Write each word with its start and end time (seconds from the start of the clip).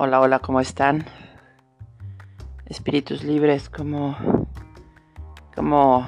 Hola, 0.00 0.20
hola, 0.20 0.38
¿cómo 0.38 0.60
están? 0.60 1.04
Espíritus 2.66 3.24
libres, 3.24 3.68
¿cómo, 3.68 4.16
cómo 5.56 6.06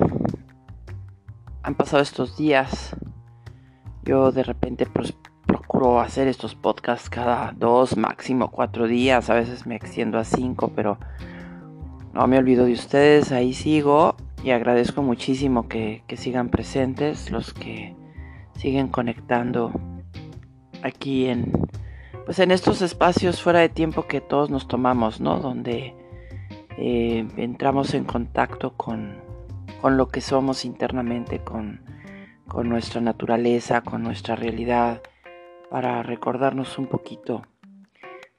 han 1.65 1.75
pasado 1.75 2.01
estos 2.01 2.37
días? 2.37 2.95
Yo 4.05 4.31
de 4.31 4.45
repente 4.45 4.87
pues, 4.87 5.13
procuro 5.45 5.99
hacer 5.99 6.29
estos 6.29 6.55
podcasts 6.55 7.11
cada 7.11 7.51
dos, 7.51 7.97
máximo 7.97 8.53
cuatro 8.53 8.87
días, 8.87 9.29
a 9.29 9.35
veces 9.35 9.67
me 9.67 9.75
extiendo 9.75 10.21
a 10.21 10.25
cinco, 10.25 10.71
pero 10.73 10.97
no 12.13 12.29
me 12.29 12.39
olvido 12.39 12.67
de 12.67 12.75
ustedes, 12.75 13.33
ahí 13.33 13.53
sigo 13.55 14.15
y 14.45 14.53
agradezco 14.53 15.03
muchísimo 15.03 15.67
que, 15.67 16.05
que 16.07 16.17
sigan 16.17 16.51
presentes, 16.51 17.33
los 17.33 17.53
que 17.53 17.97
siguen 18.55 18.87
conectando 18.87 19.73
aquí 20.81 21.27
en 21.27 21.70
pues 22.31 22.39
en 22.39 22.53
estos 22.53 22.81
espacios 22.81 23.43
fuera 23.43 23.59
de 23.59 23.69
tiempo 23.69 24.07
que 24.07 24.21
todos 24.21 24.51
nos 24.51 24.69
tomamos, 24.69 25.21
¿no? 25.21 25.41
Donde 25.41 25.97
eh, 26.79 27.27
entramos 27.37 27.93
en 27.93 28.05
contacto 28.05 28.75
con, 28.75 29.21
con, 29.81 29.97
lo 29.97 30.07
que 30.07 30.21
somos 30.21 30.65
internamente, 30.65 31.41
con, 31.41 31.81
con, 32.47 32.69
nuestra 32.69 33.01
naturaleza, 33.01 33.81
con 33.81 34.05
nuestra 34.05 34.37
realidad, 34.37 35.03
para 35.73 36.05
recordarnos 36.05 36.79
un 36.79 36.87
poquito 36.87 37.43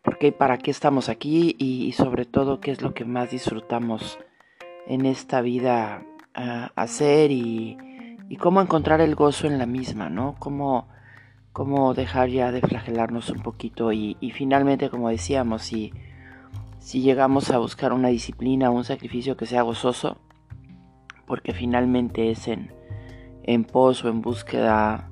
por 0.01 0.17
qué 0.17 0.27
y 0.27 0.31
para 0.31 0.57
qué 0.57 0.71
estamos 0.71 1.09
aquí 1.09 1.57
y, 1.59 1.91
sobre 1.91 2.23
todo 2.23 2.61
qué 2.61 2.71
es 2.71 2.81
lo 2.81 2.93
que 2.93 3.03
más 3.03 3.31
disfrutamos 3.31 4.19
en 4.87 5.05
esta 5.05 5.41
vida 5.41 6.05
a 6.33 6.71
hacer 6.77 7.29
y, 7.29 7.77
y, 8.29 8.37
cómo 8.37 8.61
encontrar 8.61 9.01
el 9.01 9.15
gozo 9.15 9.47
en 9.47 9.57
la 9.57 9.65
misma, 9.65 10.09
¿no? 10.09 10.37
Cómo 10.39 10.87
cómo 11.53 11.93
dejar 11.93 12.29
ya 12.29 12.51
de 12.51 12.61
flagelarnos 12.61 13.29
un 13.29 13.41
poquito 13.41 13.91
y, 13.91 14.15
finalmente, 14.33 14.89
como 14.89 15.09
decíamos, 15.09 15.63
si, 15.63 15.93
si 16.79 17.01
llegamos 17.01 17.51
a 17.51 17.57
buscar 17.57 17.93
una 17.93 18.07
disciplina, 18.07 18.69
un 18.69 18.83
sacrificio 18.83 19.37
que 19.37 19.45
sea 19.45 19.61
gozoso, 19.61 20.17
porque 21.25 21.53
finalmente 21.53 22.31
es 22.31 22.47
en, 22.47 22.71
en 23.43 23.63
pos 23.63 24.03
o 24.03 24.09
en 24.09 24.21
búsqueda 24.21 25.09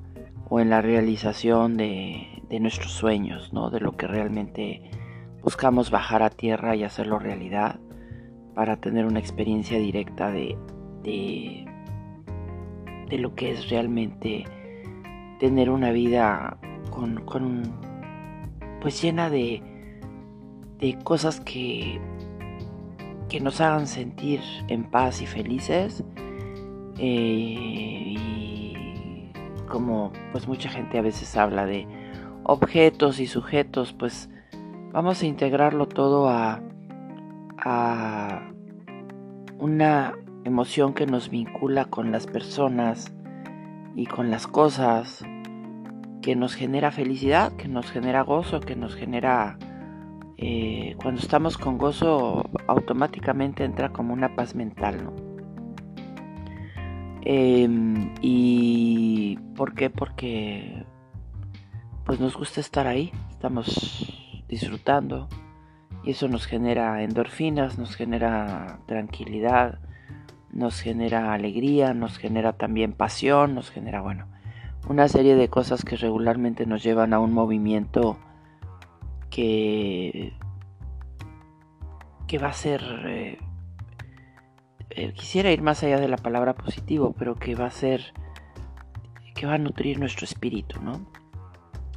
o 0.49 0.59
en 0.59 0.69
la 0.69 0.81
realización 0.81 1.77
de, 1.77 2.41
de 2.49 2.59
nuestros 2.59 2.91
sueños, 2.91 3.53
¿no? 3.53 3.69
de 3.69 3.79
lo 3.79 3.95
que 3.95 4.07
realmente 4.07 4.89
buscamos 5.43 5.91
bajar 5.91 6.23
a 6.23 6.29
tierra 6.29 6.75
y 6.75 6.83
hacerlo 6.83 7.19
realidad 7.19 7.79
para 8.55 8.77
tener 8.77 9.05
una 9.05 9.19
experiencia 9.19 9.77
directa 9.77 10.31
de, 10.31 10.57
de, 11.03 11.65
de 13.07 13.17
lo 13.17 13.35
que 13.35 13.51
es 13.51 13.69
realmente 13.69 14.45
tener 15.39 15.69
una 15.69 15.91
vida 15.91 16.57
con, 16.91 17.25
con 17.25 17.63
pues 18.81 19.01
llena 19.01 19.29
de, 19.29 19.63
de 20.79 20.97
cosas 21.03 21.39
que, 21.39 21.99
que 23.29 23.39
nos 23.39 23.61
hagan 23.61 23.87
sentir 23.87 24.41
en 24.67 24.83
paz 24.83 25.21
y 25.21 25.25
felices. 25.25 26.03
Eh, 26.97 28.15
y 28.17 29.31
como 29.67 30.11
pues 30.31 30.47
mucha 30.47 30.69
gente 30.69 30.97
a 30.97 31.01
veces 31.01 31.35
habla 31.37 31.65
de 31.65 31.87
objetos 32.43 33.19
y 33.19 33.27
sujetos, 33.27 33.93
pues 33.93 34.29
vamos 34.91 35.21
a 35.21 35.25
integrarlo 35.25 35.87
todo 35.87 36.27
a, 36.29 36.61
a 37.57 38.51
una 39.59 40.13
emoción 40.43 40.93
que 40.93 41.05
nos 41.05 41.29
vincula 41.29 41.85
con 41.85 42.11
las 42.11 42.27
personas 42.27 43.13
y 43.95 44.05
con 44.05 44.29
las 44.29 44.47
cosas 44.47 45.25
que 46.21 46.35
nos 46.35 46.55
genera 46.55 46.91
felicidad, 46.91 47.53
que 47.53 47.67
nos 47.67 47.91
genera 47.91 48.21
gozo, 48.21 48.59
que 48.59 48.75
nos 48.75 48.95
genera... 48.95 49.58
Eh, 50.37 50.95
cuando 51.02 51.19
estamos 51.19 51.58
con 51.58 51.77
gozo 51.77 52.49
automáticamente 52.67 53.65
entra 53.65 53.89
como 53.89 54.14
una 54.14 54.36
paz 54.36 54.55
mental, 54.55 55.03
¿no? 55.03 55.14
Em, 57.21 58.14
y 58.21 59.37
¿por 59.55 59.73
qué? 59.73 59.89
Porque 59.89 60.85
pues 62.05 62.19
nos 62.19 62.37
gusta 62.37 62.61
estar 62.61 62.87
ahí, 62.87 63.11
estamos 63.30 64.43
disfrutando 64.47 65.27
y 66.03 66.11
eso 66.11 66.27
nos 66.27 66.45
genera 66.47 67.03
endorfinas, 67.03 67.77
nos 67.77 67.95
genera 67.95 68.80
tranquilidad, 68.87 69.80
nos 70.52 70.82
genera 70.82 71.33
alegría, 71.33 71.93
nos 71.93 72.17
genera 72.17 72.54
también 72.54 72.93
pasión, 72.93 73.55
nos 73.55 73.70
genera, 73.70 74.02
bueno, 74.02 74.27
una 74.87 75.08
serie 75.08 75.36
de 75.36 75.49
cosas 75.49 75.83
que 75.83 75.95
regularmente 75.95 76.65
nos 76.65 76.83
llevan 76.83 77.14
a 77.14 77.20
un 77.20 77.33
movimiento 77.33 78.17
que, 79.30 80.33
que 82.27 82.38
va 82.38 82.49
a 82.49 82.54
ser... 82.54 82.82
Eh, 83.05 83.39
eh, 84.92 85.14
quisiera 85.14 85.52
ir 85.52 85.61
más 85.61 85.83
allá 85.83 85.99
de 85.99 86.08
la 86.08 86.17
palabra 86.17 86.55
positivo, 86.55 87.14
pero 87.17 87.36
que 87.36 87.55
va 87.55 87.67
a 87.67 87.71
ser... 87.71 88.14
que 89.36 89.45
va 89.45 89.55
a 89.55 89.59
nutrir 89.59 89.99
nuestro 89.99 90.26
espíritu, 90.26 90.82
¿no? 90.82 91.05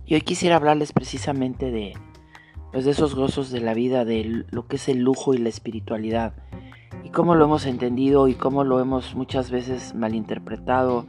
Y 0.05 0.15
hoy 0.15 0.21
quisiera 0.21 0.57
hablarles 0.57 0.93
precisamente 0.93 1.71
de, 1.71 1.95
pues 2.73 2.85
de 2.85 2.91
esos 2.91 3.15
gozos 3.15 3.51
de 3.51 3.61
la 3.61 3.73
vida, 3.73 4.05
de 4.05 4.45
lo 4.51 4.67
que 4.67 4.77
es 4.77 4.89
el 4.89 4.99
lujo 4.99 5.33
y 5.33 5.39
la 5.39 5.49
espiritualidad 5.49 6.35
cómo 7.12 7.34
lo 7.34 7.45
hemos 7.45 7.67
entendido 7.67 8.27
y 8.28 8.34
cómo 8.34 8.65
lo 8.65 8.81
hemos 8.81 9.15
muchas 9.15 9.50
veces 9.50 9.95
malinterpretado 9.95 11.06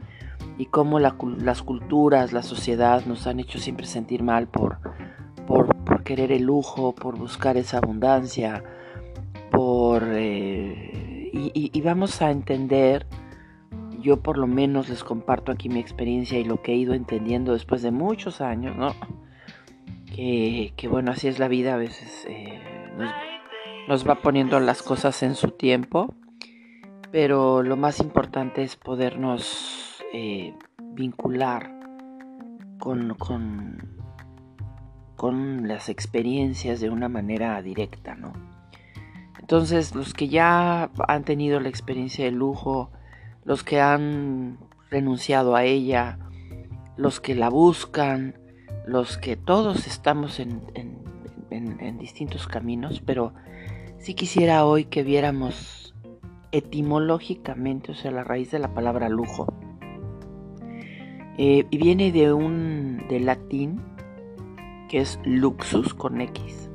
y 0.58 0.66
cómo 0.66 1.00
las 1.00 1.62
culturas, 1.62 2.32
la 2.32 2.42
sociedad 2.42 3.04
nos 3.06 3.26
han 3.26 3.40
hecho 3.40 3.58
siempre 3.58 3.86
sentir 3.86 4.22
mal 4.22 4.46
por, 4.46 4.78
por, 5.46 6.04
querer 6.04 6.32
el 6.32 6.44
lujo, 6.44 6.94
por 6.94 7.18
buscar 7.18 7.56
esa 7.56 7.78
abundancia, 7.78 8.62
por... 9.50 10.02
Eh, 10.06 11.30
y, 11.32 11.70
y, 11.72 11.80
vamos 11.80 12.22
a 12.22 12.30
entender, 12.30 13.06
yo 14.00 14.22
por 14.22 14.38
lo 14.38 14.46
menos 14.46 14.88
les 14.88 15.02
comparto 15.02 15.50
aquí 15.50 15.68
mi 15.68 15.80
experiencia 15.80 16.38
y 16.38 16.44
lo 16.44 16.62
que 16.62 16.72
he 16.72 16.76
ido 16.76 16.94
entendiendo 16.94 17.54
después 17.54 17.82
de 17.82 17.90
muchos 17.90 18.40
años, 18.40 18.76
¿no? 18.76 18.94
Que, 20.14 20.74
que 20.76 20.86
bueno, 20.86 21.10
así 21.10 21.26
es 21.26 21.40
la 21.40 21.48
vida, 21.48 21.74
a 21.74 21.76
veces 21.76 22.24
eh, 22.28 22.73
nos 23.88 24.08
va 24.08 24.16
poniendo 24.16 24.60
las 24.60 24.82
cosas 24.82 25.22
en 25.22 25.34
su 25.34 25.50
tiempo, 25.50 26.14
pero 27.10 27.62
lo 27.62 27.76
más 27.76 28.00
importante 28.00 28.62
es 28.62 28.76
podernos 28.76 30.02
eh, 30.12 30.54
vincular 30.94 31.70
con, 32.78 33.14
con, 33.14 33.96
con, 35.16 35.68
las 35.68 35.88
experiencias 35.88 36.80
de 36.80 36.90
una 36.90 37.08
manera 37.08 37.60
directa, 37.62 38.14
¿no? 38.14 38.32
Entonces, 39.38 39.94
los 39.94 40.14
que 40.14 40.28
ya 40.28 40.90
han 41.06 41.24
tenido 41.24 41.60
la 41.60 41.68
experiencia 41.68 42.24
de 42.24 42.30
lujo, 42.30 42.90
los 43.44 43.62
que 43.62 43.80
han 43.80 44.58
renunciado 44.90 45.54
a 45.54 45.64
ella, 45.64 46.18
los 46.96 47.20
que 47.20 47.34
la 47.34 47.50
buscan, 47.50 48.38
los 48.86 49.18
que 49.18 49.36
todos 49.36 49.86
estamos 49.86 50.40
en, 50.40 50.62
en 51.50 51.98
distintos 51.98 52.46
caminos, 52.46 53.02
pero 53.04 53.34
si 54.04 54.12
quisiera 54.12 54.66
hoy 54.66 54.84
que 54.84 55.02
viéramos 55.02 55.94
etimológicamente, 56.52 57.92
o 57.92 57.94
sea, 57.94 58.10
la 58.10 58.22
raíz 58.22 58.50
de 58.50 58.58
la 58.58 58.74
palabra 58.74 59.08
lujo. 59.08 59.46
Eh, 61.38 61.64
y 61.70 61.78
viene 61.78 62.12
de 62.12 62.34
un 62.34 63.06
de 63.08 63.20
latín 63.20 63.80
que 64.90 64.98
es 64.98 65.18
luxus 65.24 65.94
con 65.94 66.20
X, 66.20 66.68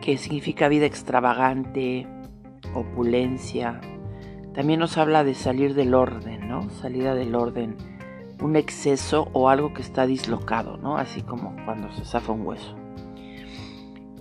que 0.00 0.18
significa 0.18 0.68
vida 0.68 0.86
extravagante, 0.86 2.06
opulencia. 2.72 3.80
También 4.54 4.78
nos 4.78 4.96
habla 4.98 5.24
de 5.24 5.34
salir 5.34 5.74
del 5.74 5.94
orden, 5.94 6.46
¿no? 6.46 6.70
Salida 6.70 7.16
del 7.16 7.34
orden, 7.34 7.76
un 8.40 8.54
exceso 8.54 9.28
o 9.32 9.48
algo 9.48 9.74
que 9.74 9.82
está 9.82 10.06
dislocado, 10.06 10.76
¿no? 10.76 10.96
Así 10.96 11.22
como 11.22 11.56
cuando 11.64 11.90
se 11.90 12.04
zafa 12.04 12.30
un 12.30 12.46
hueso. 12.46 12.83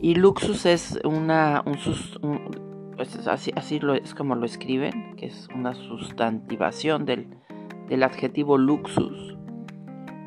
Y 0.04 0.16
luxus 0.16 0.66
es 0.66 1.00
una, 1.06 1.64
un, 1.66 1.78
pues 2.98 3.26
así, 3.26 3.80
lo, 3.80 3.94
es 3.94 4.14
como 4.14 4.36
lo 4.36 4.46
escriben, 4.46 5.16
que 5.16 5.28
es 5.28 5.48
una 5.56 5.74
sustantivación 5.76 7.06
del, 7.06 8.04
adjetivo 8.04 8.58
luxus, 8.58 9.38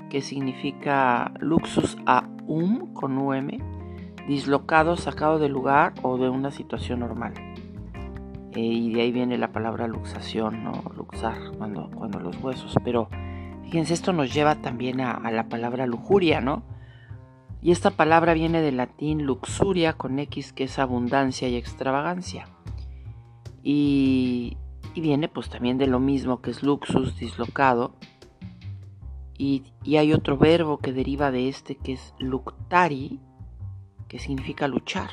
que 0.09 0.23
significa 0.23 1.31
luxus 1.41 1.99
a 2.07 2.27
um 2.47 2.95
con 2.95 3.19
um, 3.19 3.49
dislocado, 4.27 4.97
sacado 4.97 5.39
del 5.39 5.53
lugar 5.53 5.93
o 6.01 6.17
de 6.17 6.31
una 6.31 6.53
situación 6.53 7.01
normal. 7.01 7.35
Eh, 8.53 8.61
y 8.61 8.95
de 8.95 9.03
ahí 9.03 9.13
viene 9.13 9.37
la 9.37 9.53
palabra 9.53 9.87
luxación, 9.89 10.65
¿no? 10.65 10.85
Luxar, 10.97 11.37
cuando, 11.59 11.91
cuando 11.91 12.19
los 12.19 12.43
huesos. 12.43 12.75
Pero 12.83 13.11
fíjense, 13.65 13.93
esto 13.93 14.15
nos 14.15 14.33
lleva 14.33 14.55
también 14.55 15.03
a, 15.03 15.11
a 15.11 15.31
la 15.31 15.51
palabra 15.51 15.87
lujuria, 15.87 16.41
¿no? 16.41 16.63
Y 17.67 17.73
esta 17.73 17.91
palabra 17.91 18.33
viene 18.33 18.61
del 18.61 18.77
latín 18.77 19.27
luxuria 19.27 19.95
con 19.95 20.21
X, 20.21 20.53
que 20.53 20.63
es 20.63 20.79
abundancia 20.79 21.49
y 21.49 21.57
extravagancia. 21.57 22.47
Y, 23.65 24.57
viene 24.95 25.29
pues 25.29 25.51
también 25.51 25.77
de 25.77 25.89
lo 25.89 25.99
mismo 25.99 26.41
que 26.41 26.53
es 26.53 26.63
luxus, 26.63 27.19
dislocado. 27.19 27.97
Y, 29.37 29.65
hay 29.85 30.13
otro 30.13 30.39
verbo 30.39 30.79
que 30.79 30.93
deriva 30.93 31.33
de 31.33 31.49
este 31.49 31.75
que 31.75 31.95
es 31.95 32.15
luctari, 32.21 33.19
que 34.07 34.21
significa 34.21 34.69
luchar. 34.69 35.11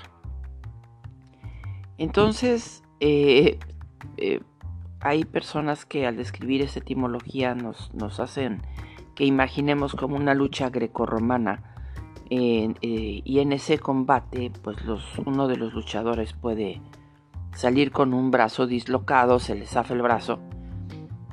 Entonces, 1.97 2.83
eh, 2.99 3.57
eh, 4.17 4.41
hay 4.99 5.25
personas 5.25 5.87
que 5.87 6.05
al 6.05 6.17
describir 6.17 6.61
esta 6.61 6.81
etimología 6.81 7.55
nos, 7.55 7.91
nos 7.95 8.19
hacen 8.19 8.61
que 9.15 9.25
imaginemos 9.25 9.95
como 9.95 10.17
una 10.17 10.35
lucha 10.35 10.69
grecorromana 10.69 11.72
eh, 12.35 13.21
y 13.23 13.39
en 13.39 13.53
ese 13.53 13.77
combate 13.77 14.51
pues 14.63 14.83
los, 14.85 15.03
uno 15.25 15.47
de 15.47 15.57
los 15.57 15.73
luchadores 15.73 16.33
puede 16.33 16.81
salir 17.53 17.91
con 17.91 18.13
un 18.13 18.31
brazo 18.31 18.65
dislocado, 18.65 19.39
se 19.39 19.55
le 19.55 19.65
zafa 19.65 19.93
el 19.93 20.01
brazo 20.01 20.39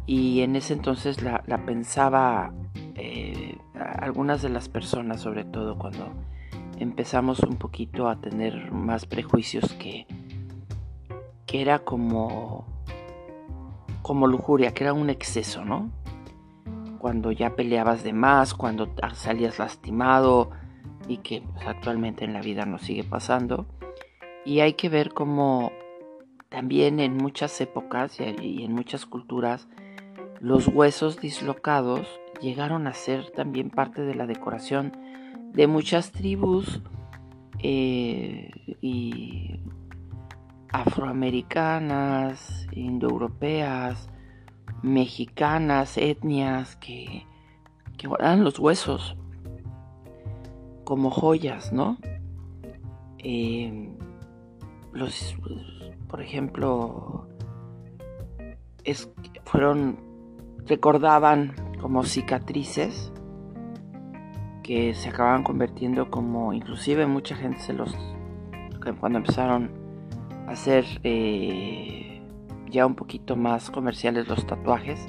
y 0.04 0.40
en 0.40 0.56
ese 0.56 0.74
entonces 0.74 1.22
la, 1.22 1.42
pensaba 1.64 2.52
eh, 2.96 3.56
algunas 3.74 4.42
de 4.42 4.50
las 4.50 4.68
personas 4.68 5.20
sobre 5.20 5.44
todo 5.44 5.78
cuando 5.78 6.12
empezamos 6.78 7.40
un 7.40 7.56
poquito 7.56 8.08
a 8.08 8.20
tener 8.20 8.70
más 8.70 9.06
prejuicios 9.06 9.72
que, 9.74 10.06
que 11.46 11.62
era 11.62 11.78
como 11.78 12.66
como 14.02 14.26
lujuria, 14.26 14.74
que 14.74 14.84
era 14.84 14.92
un 14.92 15.08
exceso, 15.08 15.64
¿no? 15.64 15.90
Cuando 16.98 17.32
ya 17.32 17.54
peleabas 17.54 18.02
de 18.02 18.12
más, 18.12 18.54
cuando 18.54 18.92
salías 19.14 19.58
lastimado 19.58 20.50
y 21.10 21.18
que 21.18 21.42
pues, 21.42 21.66
actualmente 21.66 22.24
en 22.24 22.32
la 22.32 22.40
vida 22.40 22.64
nos 22.64 22.82
sigue 22.82 23.02
pasando. 23.02 23.66
Y 24.44 24.60
hay 24.60 24.74
que 24.74 24.88
ver 24.88 25.12
cómo 25.12 25.72
también 26.48 27.00
en 27.00 27.16
muchas 27.16 27.60
épocas 27.60 28.18
y 28.20 28.64
en 28.64 28.72
muchas 28.72 29.06
culturas 29.06 29.68
los 30.40 30.68
huesos 30.68 31.20
dislocados 31.20 32.06
llegaron 32.40 32.86
a 32.86 32.94
ser 32.94 33.30
también 33.30 33.70
parte 33.70 34.02
de 34.02 34.14
la 34.14 34.26
decoración 34.26 34.96
de 35.52 35.66
muchas 35.66 36.12
tribus 36.12 36.80
eh, 37.58 38.50
y 38.80 39.60
afroamericanas, 40.72 42.68
indoeuropeas, 42.72 44.08
mexicanas, 44.82 45.98
etnias 45.98 46.76
que, 46.76 47.26
que 47.98 48.06
guardan 48.06 48.44
los 48.44 48.60
huesos 48.60 49.16
como 50.90 51.12
joyas, 51.12 51.72
¿no? 51.72 51.98
Eh, 53.18 53.88
los, 54.92 55.36
por 56.08 56.20
ejemplo, 56.20 57.28
es, 58.82 59.08
fueron, 59.44 60.00
recordaban 60.66 61.54
como 61.80 62.02
cicatrices 62.02 63.12
que 64.64 64.92
se 64.94 65.10
acababan 65.10 65.44
convirtiendo 65.44 66.10
como, 66.10 66.52
inclusive 66.52 67.06
mucha 67.06 67.36
gente 67.36 67.60
se 67.60 67.72
los, 67.72 67.96
cuando 68.98 69.18
empezaron 69.20 69.70
hacer 70.48 70.84
eh, 71.04 72.20
ya 72.68 72.84
un 72.84 72.96
poquito 72.96 73.36
más 73.36 73.70
comerciales 73.70 74.26
los 74.26 74.44
tatuajes, 74.44 75.06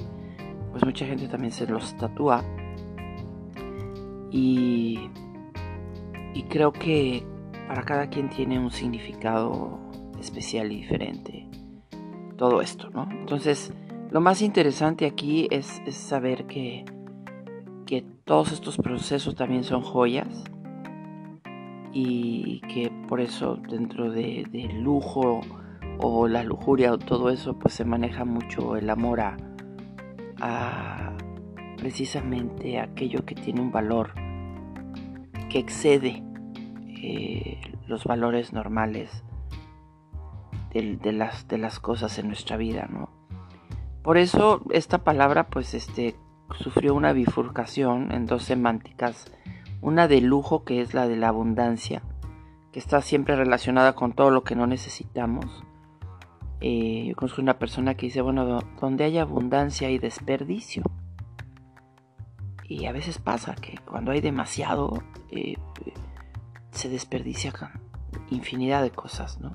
pues 0.70 0.84
mucha 0.84 1.06
gente 1.06 1.26
también 1.26 1.50
se 1.50 1.66
los 1.66 1.96
tatúa. 1.96 2.44
Y, 4.30 5.10
y 6.34 6.44
creo 6.44 6.72
que 6.72 7.24
para 7.68 7.82
cada 7.82 8.08
quien 8.08 8.28
tiene 8.28 8.58
un 8.58 8.70
significado 8.70 9.78
especial 10.20 10.72
y 10.72 10.76
diferente 10.76 11.48
todo 12.36 12.60
esto, 12.60 12.90
¿no? 12.90 13.08
Entonces, 13.10 13.72
lo 14.10 14.20
más 14.20 14.42
interesante 14.42 15.06
aquí 15.06 15.48
es, 15.50 15.80
saber 15.90 16.46
que, 16.46 16.84
que 17.86 18.04
todos 18.24 18.52
estos 18.52 18.76
procesos 18.76 19.36
también 19.36 19.64
son 19.64 19.82
joyas 19.82 20.44
y 21.92 22.60
que 22.62 22.90
por 23.08 23.20
eso 23.20 23.56
dentro 23.56 24.10
del 24.10 24.50
de 24.50 24.64
lujo 24.72 25.40
o 25.98 26.26
la 26.26 26.42
lujuria 26.42 26.92
o 26.92 26.98
todo 26.98 27.30
eso 27.30 27.58
pues 27.58 27.74
se 27.74 27.84
maneja 27.84 28.24
mucho 28.24 28.76
el 28.76 28.90
amor 28.90 29.20
a, 29.20 29.36
precisamente 31.76 32.80
aquello 32.80 33.24
que 33.24 33.34
tiene 33.34 33.60
un 33.60 33.70
valor 33.70 34.12
que 35.52 35.58
excede 35.58 36.22
eh, 37.02 37.60
los 37.86 38.04
valores 38.04 38.54
normales 38.54 39.22
de, 40.72 41.12
las, 41.12 41.46
de 41.46 41.58
las 41.58 41.78
cosas 41.78 42.18
en 42.18 42.28
nuestra 42.28 42.56
vida, 42.56 42.88
¿no? 42.90 43.10
Por 44.02 44.16
eso 44.16 44.62
esta 44.70 45.04
palabra 45.04 45.48
pues 45.48 45.74
este 45.74 46.16
sufrió 46.58 46.94
una 46.94 47.12
bifurcación 47.12 48.12
en 48.12 48.26
dos 48.26 48.44
semánticas 48.44 49.30
una 49.82 50.08
de 50.08 50.22
lujo 50.22 50.64
que 50.64 50.80
es 50.80 50.94
la 50.94 51.06
de 51.06 51.16
la 51.16 51.28
abundancia, 51.28 52.02
que 52.72 52.78
está 52.78 53.02
siempre 53.02 53.36
relacionada 53.36 53.94
con 53.94 54.14
todo 54.14 54.30
lo 54.30 54.44
que 54.44 54.56
no 54.56 54.66
necesitamos. 54.66 55.64
Eh, 56.60 57.06
yo 57.08 57.16
conozco 57.16 57.42
una 57.42 57.58
persona 57.58 57.94
que 57.94 58.06
dice, 58.06 58.22
bueno, 58.22 58.60
donde 58.80 59.04
hay 59.04 59.18
abundancia 59.18 59.88
hay 59.88 59.98
desperdicio. 59.98 60.84
Y 62.72 62.86
a 62.86 62.92
veces 62.92 63.18
pasa 63.18 63.54
que 63.54 63.78
cuando 63.84 64.12
hay 64.12 64.20
demasiado, 64.20 65.02
eh, 65.30 65.56
se 66.70 66.88
desperdicia 66.88 67.52
infinidad 68.30 68.82
de 68.82 68.90
cosas, 68.90 69.40
¿no? 69.40 69.52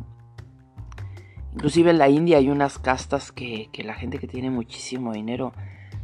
Inclusive 1.53 1.89
en 1.89 1.97
la 1.97 2.09
India 2.09 2.37
hay 2.37 2.49
unas 2.49 2.77
castas 2.77 3.31
que, 3.31 3.69
que 3.71 3.83
la 3.83 3.95
gente 3.95 4.19
que 4.19 4.27
tiene 4.27 4.51
muchísimo 4.51 5.13
dinero 5.13 5.53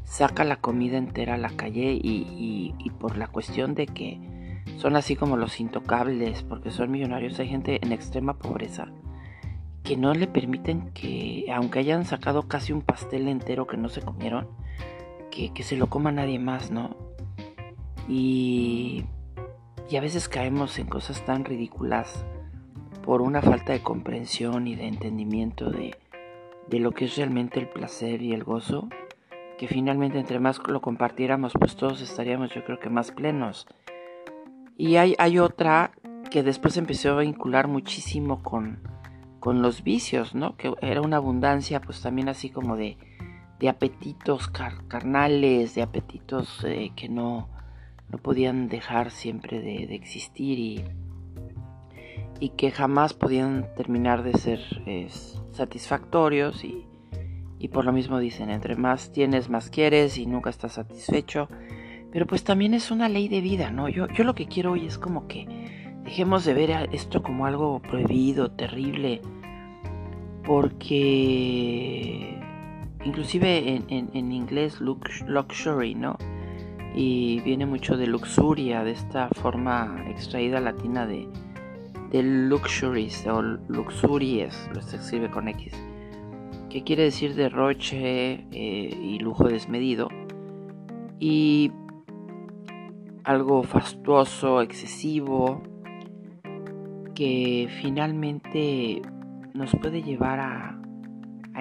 saca 0.03 0.43
la 0.43 0.57
comida 0.57 0.97
entera 0.97 1.35
a 1.35 1.37
la 1.37 1.49
calle 1.49 1.99
y, 2.01 2.73
por 2.99 3.17
la 3.17 3.27
cuestión 3.27 3.73
de 3.73 3.87
que 3.87 4.19
son 4.77 4.95
así 4.95 5.15
como 5.15 5.37
los 5.37 5.59
intocables, 5.59 6.43
porque 6.43 6.71
son 6.71 6.91
millonarios, 6.91 7.39
hay 7.39 7.49
gente 7.49 7.79
en 7.83 7.91
extrema 7.91 8.37
pobreza 8.37 8.87
que 9.83 9.97
no 9.97 10.13
le 10.13 10.27
permiten 10.27 10.91
que, 10.91 11.45
aunque 11.53 11.79
hayan 11.79 12.05
sacado 12.05 12.47
casi 12.47 12.71
un 12.71 12.81
pastel 12.81 13.27
entero 13.27 13.67
que 13.67 13.75
no 13.75 13.89
se 13.89 14.01
comieron, 14.01 14.47
que, 15.33 15.63
se 15.63 15.77
lo 15.77 15.87
coma 15.87 16.11
nadie 16.11 16.39
más, 16.39 16.71
¿no? 16.71 16.95
Y, 18.07 19.05
y 19.89 19.95
a 19.95 20.01
veces 20.01 20.29
caemos 20.29 20.77
en 20.77 20.87
cosas 20.87 21.25
tan 21.25 21.45
ridículas 21.45 22.25
por 23.01 23.21
una 23.21 23.41
falta 23.41 23.73
de 23.73 23.81
comprensión 23.81 24.67
y 24.67 24.75
de 24.75 24.87
entendimiento 24.87 25.69
de, 25.69 25.95
de 26.67 26.79
lo 26.79 26.91
que 26.91 27.05
es 27.05 27.17
realmente 27.17 27.59
el 27.59 27.67
placer 27.67 28.21
y 28.21 28.33
el 28.33 28.43
gozo 28.43 28.89
que 29.57 29.67
finalmente 29.67 30.19
entre 30.19 30.39
más 30.39 30.59
lo 30.67 30.81
compartiéramos, 30.81 31.53
pues 31.59 31.75
todos 31.75 32.01
estaríamos 32.01 32.53
yo 32.53 32.63
creo 32.63 32.79
que 32.79 32.89
más 32.89 33.11
plenos. 33.11 33.67
Y 34.77 34.95
hay, 34.95 35.15
hay 35.19 35.39
otra 35.39 35.91
que 36.31 36.43
después 36.43 36.77
empezó 36.77 37.11
a 37.11 37.21
vincular 37.21 37.67
muchísimo 37.67 38.41
con, 38.41 38.79
con 39.39 39.61
los 39.61 39.83
vicios, 39.83 40.33
¿no? 40.33 40.57
Que 40.57 40.73
era 40.81 41.01
una 41.01 41.17
abundancia 41.17 41.79
pues 41.79 42.01
también 42.01 42.29
así 42.29 42.49
como 42.49 42.75
de, 42.75 42.97
de 43.63 43.69
apetitos 43.69 44.49
carnales, 44.49 45.73
de 45.73 45.83
apetitos 45.83 46.65
eh, 46.65 46.91
que 46.97 47.07
no, 47.07 47.47
no 48.09 48.17
podían 48.17 48.67
dejar 48.67 49.09
siempre 49.09 49.61
de, 49.61 49.95
existir 49.95 50.59
y, 50.59 50.83
y 52.41 52.49
que 52.49 52.71
jamás 52.71 53.13
podían 53.13 53.69
terminar 53.77 54.21
de 54.21 54.33
ser 54.33 54.59
satisfactorios 55.53 56.65
y, 56.65 56.85
y 57.57 57.69
por 57.69 57.85
lo 57.85 57.93
mismo 57.93 58.19
dicen, 58.19 58.49
entre 58.49 58.75
más 58.75 59.13
tienes, 59.13 59.49
más 59.49 59.69
quieres 59.69 60.17
y 60.17 60.25
nunca 60.25 60.49
estás 60.49 60.73
satisfecho. 60.73 61.47
Pero 62.11 62.27
pues 62.27 62.43
también 62.43 62.73
es 62.73 62.91
una 62.91 63.07
ley 63.07 63.29
de 63.29 63.39
vida, 63.39 63.71
¿no? 63.71 63.87
Yo, 63.87 64.09
yo 64.09 64.25
lo 64.25 64.35
que 64.35 64.47
quiero 64.47 64.73
hoy 64.73 64.87
es 64.87 64.97
como 64.97 65.25
que 65.29 65.47
dejemos 66.03 66.43
de 66.43 66.53
ver 66.53 66.89
esto 66.91 67.23
como 67.23 67.45
algo 67.45 67.81
prohibido, 67.81 68.51
terrible, 68.51 69.21
porque 70.43 72.42
inclusive 73.05 73.75
en, 73.75 74.09
en, 74.13 74.31
inglés 74.31 74.79
luxury, 74.81 75.95
¿no? 75.95 76.17
Y 76.95 77.39
viene 77.41 77.65
mucho 77.65 77.97
de 77.97 78.07
luxuria, 78.07 78.83
de 78.83 78.91
esta 78.91 79.29
forma 79.29 80.05
extraída 80.07 80.59
latina 80.59 81.07
de, 81.07 81.27
de 82.11 82.23
luxuries 82.23 83.25
o 83.27 83.41
luxuries, 83.41 84.69
lo 84.73 84.81
se 84.81 84.97
escribe 84.97 85.29
con 85.29 85.47
X 85.47 85.73
que 86.73 86.83
quiere 86.83 87.03
decir 87.03 87.35
derroche 87.35 88.47
eh, 88.51 88.99
y 88.99 89.19
lujo 89.19 89.47
desmedido, 89.47 90.07
y 91.19 91.71
algo 93.23 93.61
fastuoso, 93.61 94.59
excesivo, 94.59 95.61
que 97.13 97.69
finalmente 97.79 99.03
nos 99.53 99.71
puede 99.75 100.01
llevar 100.01 100.39
a, 100.39 100.81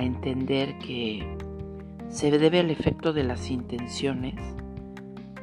entender 0.00 0.78
que 0.78 1.36
se 2.08 2.30
debe 2.30 2.60
al 2.60 2.70
efecto 2.70 3.12
de 3.12 3.24
las 3.24 3.50
intenciones 3.50 4.34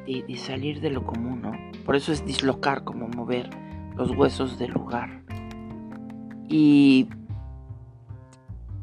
y, 0.06 0.38
salir 0.38 0.82
de 0.82 0.90
lo 0.90 1.06
común, 1.06 1.44
Por 1.86 1.96
eso 1.96 2.12
es 2.12 2.26
dislocar, 2.26 2.84
como 2.84 3.08
mover 3.08 3.50
los 3.96 4.10
huesos 4.12 4.58
del 4.58 4.72
lugar. 4.72 5.22
Y 6.48 7.08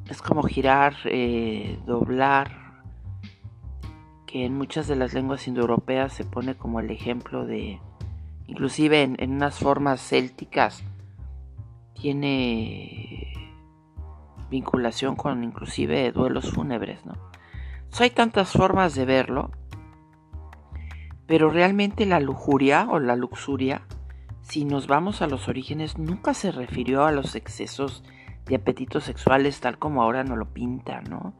es 0.08 0.22
como 0.22 0.44
girar, 0.44 0.94
eh, 1.04 1.80
doblar, 1.84 2.66
que 4.26 4.44
en 4.44 4.56
muchas 4.56 4.86
de 4.86 4.96
las 4.96 5.14
lenguas 5.14 5.48
indoeuropeas 5.48 6.12
se 6.12 6.24
pone 6.24 6.54
como 6.54 6.80
el 6.80 6.90
ejemplo 6.90 7.46
de, 7.46 7.80
inclusive 8.46 9.02
en, 9.02 9.30
unas 9.32 9.58
formas 9.58 10.00
célticas, 10.00 10.84
tiene 11.94 13.05
vinculación 14.50 15.16
con 15.16 15.44
inclusive 15.44 16.12
duelos 16.12 16.50
fúnebres, 16.52 17.04
¿no? 17.04 17.14
hay 17.98 18.10
tantas 18.10 18.52
formas 18.52 18.94
de 18.94 19.06
verlo, 19.06 19.50
pero 21.26 21.50
realmente 21.50 22.06
la 22.06 22.20
lujuria 22.20 22.86
o 22.90 22.98
la 22.98 23.16
luxuria, 23.16 23.82
si 24.42 24.64
nos 24.64 24.86
vamos 24.86 25.22
a 25.22 25.26
los 25.26 25.48
orígenes, 25.48 25.98
nunca 25.98 26.34
se 26.34 26.52
refirió 26.52 27.04
a 27.04 27.12
los 27.12 27.34
excesos 27.34 28.04
de 28.44 28.56
apetitos 28.56 29.04
sexuales 29.04 29.60
tal 29.60 29.78
como 29.78 30.02
ahora 30.02 30.24
nos 30.24 30.38
lo 30.38 30.52
pintan, 30.52 31.04
¿no? 31.04 31.34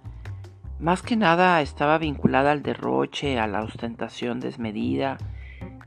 Más 0.81 1.03
que 1.03 1.17
nada 1.17 1.61
estaba 1.63 1.99
vinculada 1.99 2.53
al 2.53 2.63
derroche, 2.63 3.39
a 3.39 3.47
la 3.47 3.63
ostentación 3.63 4.41
desmedida, 4.41 5.19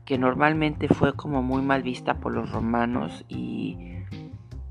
que 0.04 0.18
normalmente 0.18 0.88
fue 0.88 1.14
como 1.14 1.42
muy 1.42 1.62
mal 1.62 1.82
vista 1.82 2.14
por 2.14 2.32
los 2.32 2.50
romanos 2.50 3.24
y 3.28 3.76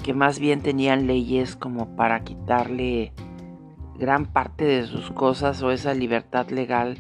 que 0.10 0.16
más 0.16 0.40
bien 0.40 0.62
tenían 0.62 1.06
leyes 1.06 1.56
como 1.56 1.96
para 1.96 2.24
quitarle 2.24 3.14
gran 4.00 4.26
parte 4.26 4.66
de 4.66 4.88
sus 4.88 5.12
cosas 5.12 5.62
o 5.62 5.70
esa 5.70 5.94
libertad 5.94 6.50
legal 6.50 6.98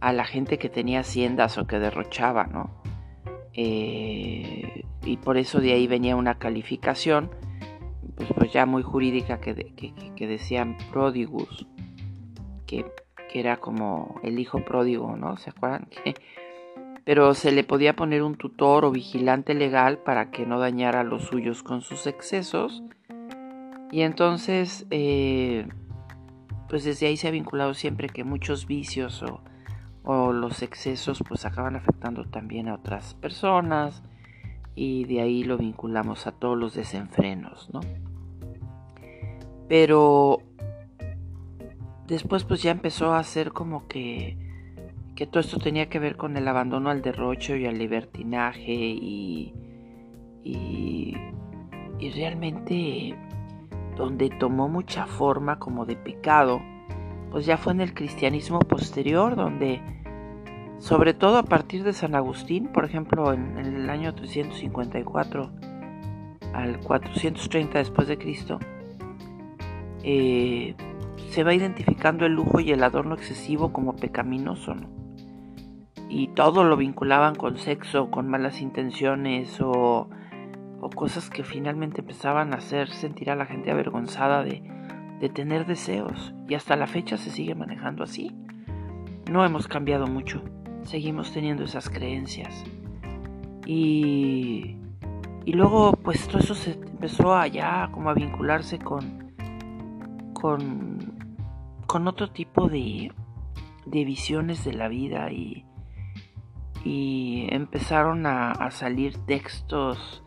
a 0.00 0.14
la 0.14 0.24
gente 0.24 0.58
que 0.58 0.70
tenía 0.70 1.00
haciendas 1.00 1.58
o 1.58 1.66
que 1.66 1.78
derrochaba, 1.78 2.44
¿no? 2.44 2.70
Eh, 3.52 4.84
y 5.04 5.18
por 5.18 5.36
eso 5.36 5.60
de 5.60 5.74
ahí 5.74 5.86
venía 5.86 6.16
una 6.16 6.38
calificación, 6.38 7.30
pues, 8.16 8.30
pues 8.34 8.50
ya 8.50 8.64
muy 8.64 8.82
jurídica, 8.82 9.38
que, 9.38 9.52
decían 10.26 10.78
prodigus, 10.90 11.66
que, 12.66 12.86
que, 13.28 13.38
era 13.38 13.58
como 13.58 14.18
el 14.22 14.38
hijo 14.38 14.64
pródigo, 14.64 15.14
¿no? 15.14 15.36
¿Se 15.36 15.50
acuerdan? 15.50 15.88
pero 17.10 17.34
se 17.34 17.50
le 17.50 17.64
podía 17.64 17.96
poner 17.96 18.22
un 18.22 18.36
tutor 18.36 18.84
o 18.84 18.92
vigilante 18.92 19.52
legal 19.54 19.98
para 19.98 20.30
que 20.30 20.46
no 20.46 20.60
dañara 20.60 21.00
a 21.00 21.02
los 21.02 21.24
suyos 21.24 21.64
con 21.64 21.80
sus 21.80 22.06
excesos. 22.06 22.84
Y 23.90 24.02
entonces, 24.02 24.86
eh, 24.92 25.66
pues 26.68 26.84
desde 26.84 27.08
ahí 27.08 27.16
se 27.16 27.26
ha 27.26 27.32
vinculado 27.32 27.74
siempre 27.74 28.08
que 28.08 28.22
muchos 28.22 28.68
vicios 28.68 29.24
o, 29.24 29.40
o 30.04 30.32
los 30.32 30.62
excesos 30.62 31.20
pues 31.26 31.44
acaban 31.46 31.74
afectando 31.74 32.26
también 32.26 32.68
a 32.68 32.74
otras 32.74 33.14
personas 33.14 34.04
y 34.76 35.02
de 35.06 35.20
ahí 35.20 35.42
lo 35.42 35.58
vinculamos 35.58 36.28
a 36.28 36.30
todos 36.30 36.56
los 36.56 36.74
desenfrenos, 36.74 37.70
¿no? 37.72 37.80
Pero 39.68 40.42
después 42.06 42.44
pues 42.44 42.62
ya 42.62 42.70
empezó 42.70 43.14
a 43.14 43.24
ser 43.24 43.50
como 43.50 43.88
que 43.88 44.49
que 45.20 45.26
todo 45.26 45.40
esto 45.40 45.58
tenía 45.58 45.90
que 45.90 45.98
ver 45.98 46.16
con 46.16 46.38
el 46.38 46.48
abandono 46.48 46.88
al 46.88 47.02
derrocho 47.02 47.54
y 47.54 47.66
al 47.66 47.76
libertinaje 47.76 48.72
y, 48.72 49.52
y, 50.42 51.14
realmente 52.14 53.14
donde 53.98 54.30
tomó 54.30 54.70
mucha 54.70 55.04
forma 55.04 55.58
como 55.58 55.84
de 55.84 55.96
pecado, 55.96 56.62
pues 57.30 57.44
ya 57.44 57.58
fue 57.58 57.74
en 57.74 57.82
el 57.82 57.92
cristianismo 57.92 58.60
posterior, 58.60 59.36
donde 59.36 59.82
sobre 60.78 61.12
todo 61.12 61.36
a 61.36 61.42
partir 61.42 61.84
de 61.84 61.92
San 61.92 62.14
Agustín, 62.14 62.68
por 62.68 62.86
ejemplo, 62.86 63.34
en, 63.34 63.58
el 63.58 63.90
año 63.90 64.14
354 64.14 65.50
al 66.54 66.80
430 66.80 67.78
después 67.78 68.08
de 68.08 68.16
Cristo, 68.16 68.58
eh, 70.02 70.74
se 71.28 71.44
va 71.44 71.52
identificando 71.52 72.24
el 72.24 72.32
lujo 72.32 72.58
y 72.58 72.72
el 72.72 72.82
adorno 72.82 73.14
excesivo 73.16 73.70
como 73.74 73.94
pecaminoso, 73.94 74.74
¿no? 74.74 74.99
Y 76.10 76.26
todo 76.26 76.64
lo 76.64 76.76
vinculaban 76.76 77.36
con 77.36 77.56
sexo, 77.56 78.10
con 78.10 78.28
malas 78.28 78.60
intenciones 78.60 79.60
o, 79.60 80.08
cosas 80.96 81.30
que 81.30 81.44
finalmente 81.44 82.00
empezaban 82.00 82.52
a 82.52 82.56
hacer 82.56 82.88
sentir 82.88 83.30
a 83.30 83.36
la 83.36 83.46
gente 83.46 83.70
avergonzada 83.70 84.42
de, 84.42 84.60
tener 85.32 85.66
deseos. 85.66 86.34
Y 86.48 86.54
hasta 86.54 86.74
la 86.74 86.88
fecha 86.88 87.16
se 87.16 87.30
sigue 87.30 87.54
manejando 87.54 88.02
así. 88.02 88.34
No 89.30 89.44
hemos 89.44 89.68
cambiado 89.68 90.08
mucho, 90.08 90.42
seguimos 90.82 91.32
teniendo 91.32 91.62
esas 91.62 91.88
creencias. 91.88 92.64
Y, 93.64 94.76
y 95.44 95.52
luego 95.52 95.92
pues 95.92 96.26
todo 96.26 96.38
eso 96.38 96.56
se 96.56 96.72
empezó 96.72 97.36
allá 97.36 97.88
como 97.92 98.10
a 98.10 98.14
vincularse 98.14 98.80
con, 98.80 99.32
con, 100.32 100.98
con 101.86 102.08
otro 102.08 102.30
tipo 102.30 102.68
de, 102.68 103.12
de 103.86 104.04
visiones 104.04 104.64
de 104.64 104.72
la 104.72 104.88
vida 104.88 105.30
y, 105.30 105.64
y 106.84 107.46
empezaron 107.50 108.26
a, 108.26 108.70
salir 108.70 109.18
textos 109.26 110.22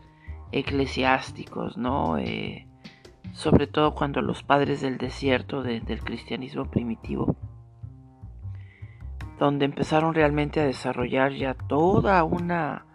eclesiásticos, 0.52 1.76
¿no? 1.76 2.18
Eh, 2.18 2.68
sobre 3.32 3.66
todo 3.66 3.94
cuando 3.94 4.22
los 4.22 4.42
padres 4.42 4.80
del 4.80 4.98
desierto 4.98 5.62
del 5.62 6.00
cristianismo 6.04 6.70
primitivo, 6.70 7.36
donde 9.38 9.64
empezaron 9.64 10.14
realmente 10.14 10.60
a 10.60 10.64
desarrollar 10.64 11.32
ya 11.32 11.54
toda 11.54 12.22
una 12.22 12.86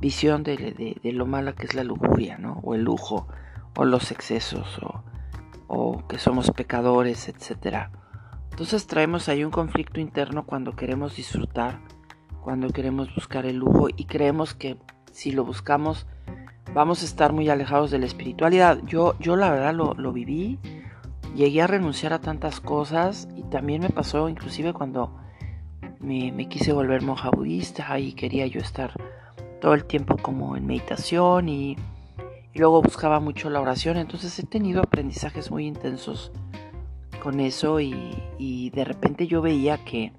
visión 0.00 0.42
de, 0.42 0.98
lo 1.04 1.26
mala 1.26 1.52
que 1.52 1.66
es 1.66 1.74
la 1.74 1.84
lujuria, 1.84 2.38
¿no? 2.38 2.60
O 2.64 2.74
el 2.74 2.82
lujo, 2.82 3.28
o 3.76 3.84
los 3.84 4.10
excesos, 4.10 4.80
o, 4.82 5.04
o 5.68 6.06
que 6.08 6.18
somos 6.18 6.50
pecadores, 6.50 7.28
etc. 7.28 7.90
Entonces 8.50 8.88
traemos 8.88 9.28
ahí 9.28 9.44
un 9.44 9.52
conflicto 9.52 10.00
interno 10.00 10.44
cuando 10.44 10.74
queremos 10.74 11.14
disfrutar 11.14 11.80
cuando 12.44 12.68
queremos 12.68 13.12
buscar 13.14 13.46
el 13.46 13.56
lujo 13.56 13.88
y 13.88 14.04
creemos 14.04 14.52
que 14.52 14.76
si 15.10 15.32
lo 15.32 15.44
buscamos 15.44 16.06
vamos 16.74 17.02
a 17.02 17.06
estar 17.06 17.32
muy 17.32 17.48
alejados 17.48 17.90
de 17.90 17.98
la 17.98 18.06
espiritualidad. 18.06 18.80
Yo, 18.84 19.14
yo 19.18 19.36
la 19.36 19.50
verdad 19.50 19.74
lo, 19.74 19.94
lo 19.94 20.12
viví, 20.12 20.58
llegué 21.34 21.62
a 21.62 21.66
renunciar 21.66 22.12
a 22.12 22.20
tantas 22.20 22.60
cosas 22.60 23.28
y 23.34 23.42
también 23.44 23.80
me 23.80 23.88
pasó 23.88 24.28
inclusive 24.28 24.74
cuando 24.74 25.16
me, 26.00 26.32
me 26.32 26.48
quise 26.48 26.72
volver 26.74 27.00
monja 27.02 27.30
budista 27.30 27.98
y 27.98 28.12
quería 28.12 28.46
yo 28.46 28.60
estar 28.60 28.92
todo 29.60 29.72
el 29.72 29.86
tiempo 29.86 30.18
como 30.18 30.56
en 30.56 30.66
meditación 30.66 31.48
y, 31.48 31.76
luego 32.54 32.82
buscaba 32.82 33.18
mucho 33.18 33.50
la 33.50 33.60
oración. 33.60 33.96
Entonces 33.96 34.38
he 34.38 34.44
tenido 34.44 34.80
aprendizajes 34.80 35.50
muy 35.50 35.66
intensos 35.66 36.30
con 37.22 37.40
eso 37.40 37.80
y 37.80 38.70
de 38.70 38.84
repente 38.84 39.26
yo 39.26 39.42
veía 39.42 39.78
que 39.78 40.12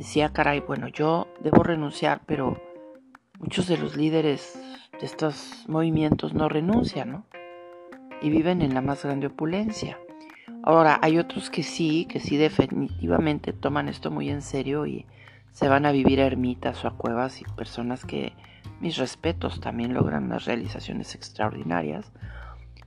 decía, 0.00 0.30
caray, 0.30 0.60
bueno, 0.60 0.88
yo 0.88 1.28
debo 1.42 1.62
renunciar, 1.62 2.22
pero 2.24 2.58
muchos 3.38 3.66
de 3.66 3.76
los 3.76 3.98
líderes 3.98 4.58
de 4.98 5.04
estos 5.04 5.66
movimientos 5.68 6.32
no 6.32 6.48
renuncian, 6.48 7.12
¿no? 7.12 7.26
Y 8.22 8.30
viven 8.30 8.62
en 8.62 8.72
la 8.72 8.80
más 8.80 9.04
grande 9.04 9.26
opulencia. 9.26 9.98
Ahora, 10.62 10.98
hay 11.02 11.18
otros 11.18 11.50
que 11.50 11.62
sí, 11.62 12.06
que 12.06 12.18
sí 12.18 12.38
definitivamente 12.38 13.52
toman 13.52 13.90
esto 13.90 14.10
muy 14.10 14.30
en 14.30 14.40
serio 14.40 14.86
y 14.86 15.04
se 15.52 15.68
van 15.68 15.84
a 15.84 15.92
vivir 15.92 16.22
a 16.22 16.26
ermitas 16.26 16.82
o 16.82 16.88
a 16.88 16.96
cuevas 16.96 17.42
y 17.42 17.44
personas 17.44 18.06
que, 18.06 18.32
mis 18.80 18.96
respetos, 18.96 19.60
también 19.60 19.92
logran 19.92 20.24
unas 20.24 20.46
realizaciones 20.46 21.14
extraordinarias. 21.14 22.10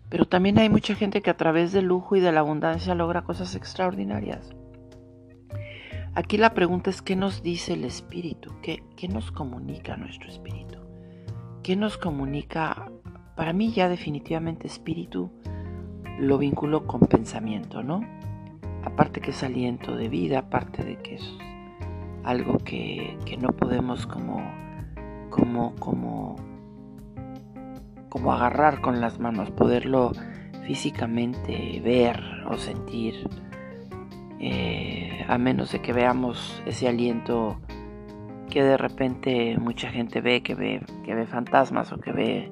Pero 0.10 0.26
también 0.26 0.58
hay 0.58 0.70
mucha 0.70 0.96
gente 0.96 1.22
que 1.22 1.30
a 1.30 1.38
través 1.38 1.74
del 1.74 1.86
lujo 1.86 2.16
y 2.16 2.22
de 2.22 2.32
la 2.32 2.40
abundancia 2.40 2.96
logra 2.96 3.22
cosas 3.22 3.54
extraordinarias. 3.54 4.56
Aquí 6.16 6.38
la 6.38 6.54
pregunta 6.54 6.92
es 6.92 7.02
qué 7.02 7.16
nos 7.16 7.42
dice 7.42 7.74
el 7.74 7.84
espíritu, 7.86 8.52
qué, 8.62 8.84
nos 9.10 9.32
comunica 9.32 9.98
nuestro 9.98 10.30
espíritu, 10.30 10.78
qué 11.64 11.76
nos 11.76 11.98
comunica, 11.98 12.92
para 13.36 13.52
mí 13.52 13.72
ya 13.72 13.90
definitivamente 13.90 14.68
espíritu 14.68 15.32
lo 16.20 16.38
vinculo 16.38 16.86
con 16.86 17.02
pensamiento, 17.02 17.82
¿no? 17.82 18.02
Aparte 18.84 19.22
que 19.22 19.32
es 19.32 19.42
aliento 19.42 19.96
de 19.96 20.08
vida, 20.08 20.38
aparte 20.38 20.84
de 20.84 20.98
que 20.98 21.16
es 21.16 21.34
algo 22.24 22.60
que, 22.60 23.18
que 23.26 23.36
no 23.36 23.50
podemos 23.50 24.06
como, 24.06 24.40
como, 25.32 25.74
como, 25.78 26.36
como 28.10 28.34
agarrar 28.34 28.82
con 28.82 29.02
las 29.02 29.18
manos, 29.18 29.50
poderlo 29.50 30.12
físicamente 30.68 31.82
ver 31.84 32.22
o 32.48 32.56
sentir 32.56 33.28
eh, 34.46 35.24
a 35.30 35.38
menos 35.38 35.72
de 35.72 35.80
que 35.80 35.94
veamos 35.94 36.62
ese 36.66 36.90
aliento 36.90 37.62
que 38.50 38.62
de 38.62 38.76
repente 38.76 39.58
mucha 39.58 39.90
gente 39.90 40.20
ve, 40.20 40.44
que 40.44 40.54
ve, 40.54 40.82
que 41.06 41.16
ve 41.16 41.26
fantasmas 41.26 41.94
o 41.94 41.98
que 41.98 42.12
ve 42.12 42.52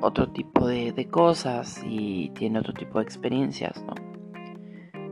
otro 0.00 0.28
tipo 0.28 0.66
de, 0.66 1.06
cosas 1.10 1.84
y 1.86 2.30
tiene 2.30 2.60
otro 2.60 2.72
tipo 2.72 2.98
de 2.98 3.04
experiencias, 3.04 3.84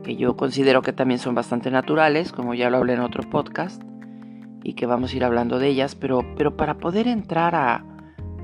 que 0.03 0.15
yo 0.15 0.35
considero 0.35 0.81
que 0.81 0.91
también 0.91 1.19
son 1.19 1.35
bastante 1.35 1.69
naturales, 1.69 2.31
como 2.31 2.55
ya 2.55 2.71
lo 2.71 2.77
hablé 2.77 2.93
en 2.93 3.01
otro 3.01 3.21
podcast, 3.29 3.83
y 4.63 4.73
que 4.73 4.87
vamos 4.87 5.13
a 5.13 5.17
ir 5.17 5.23
hablando 5.23 5.59
de 5.59 5.67
ellas, 5.67 5.93
pero, 5.93 6.25
pero 6.35 6.57
para 6.57 6.79
poder 6.79 7.07
entrar 7.07 7.53
a, 7.53 7.85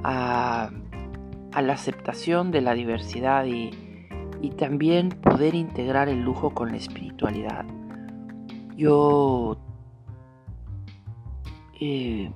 a 0.04 1.62
la 1.64 1.74
aceptación 1.74 2.52
de 2.52 2.62
la 2.62 2.76
diversidad 2.76 3.46
y, 3.46 3.91
y 4.42 4.50
también 4.52 5.10
poder 5.10 5.56
integrar 5.56 6.10
el 6.10 6.22
lujo 6.22 6.52
con 6.52 6.72
la 6.72 6.78
espiritualidad. 6.78 7.66
Yo, 8.76 9.58
eh, 11.80 12.32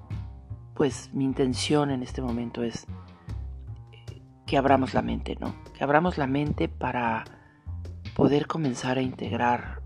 pues 0.76 1.12
mi 1.14 1.26
intención 1.26 1.90
en 1.90 2.04
este 2.04 2.22
momento 2.22 2.64
es 2.64 2.86
que 4.46 4.58
abramos 4.58 4.94
la 4.94 5.02
mente, 5.02 5.36
¿no? 5.40 5.56
Que 5.74 5.84
abramos 5.84 6.18
la 6.18 6.28
mente 6.28 6.70
para 6.70 7.24
poder 8.16 8.48
comenzar 8.48 8.98
a 8.98 9.02
integrar, 9.02 9.82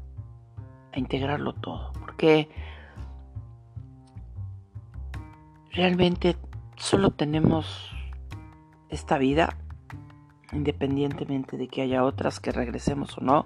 a 0.94 1.00
integrarlo 1.00 1.54
todo. 1.54 1.94
Porque 1.94 2.50
realmente 5.72 6.36
solo 6.76 7.12
tenemos 7.12 7.92
esta 8.90 9.18
vida, 9.18 9.58
independientemente 10.52 11.58
de 11.58 11.68
que 11.68 11.82
haya 11.82 12.04
otras 12.04 12.40
que 12.40 12.52
regresemos 12.52 13.18
o 13.18 13.22
no, 13.22 13.46